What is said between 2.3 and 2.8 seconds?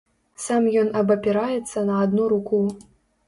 руку.